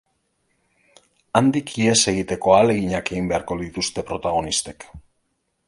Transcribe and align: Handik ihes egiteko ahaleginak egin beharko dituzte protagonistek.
Handik 1.39 1.73
ihes 1.83 1.99
egiteko 2.13 2.55
ahaleginak 2.55 3.13
egin 3.13 3.29
beharko 3.33 3.59
dituzte 3.63 4.07
protagonistek. 4.11 4.89